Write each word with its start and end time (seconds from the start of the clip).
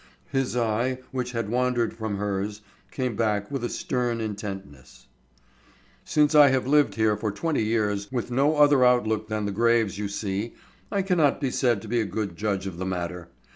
His 0.31 0.57
eye, 0.57 0.97
which 1.11 1.31
had 1.33 1.49
wandered 1.51 1.93
from 1.93 2.17
hers, 2.17 2.61
came 2.89 3.15
back 3.15 3.51
with 3.51 3.63
a 3.63 3.69
stern 3.69 4.19
intentness. 4.19 5.05
"Since 6.03 6.33
I 6.33 6.47
have 6.47 6.65
lived 6.65 6.95
here 6.95 7.15
for 7.15 7.31
twenty 7.31 7.61
years 7.63 8.11
with 8.11 8.31
no 8.31 8.55
other 8.57 8.83
outlook 8.83 9.27
than 9.27 9.45
the 9.45 9.51
graves 9.51 9.99
you 9.99 10.07
see, 10.07 10.55
I 10.91 11.03
cannot 11.03 11.39
be 11.39 11.51
said 11.51 11.83
to 11.83 11.87
be 11.87 12.01
a 12.01 12.05
good 12.05 12.35
judge 12.35 12.65
of 12.65 12.79
the 12.79 12.85
matter. 12.87 13.27